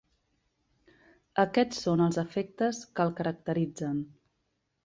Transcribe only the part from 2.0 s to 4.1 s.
els efectes que el caracteritzen.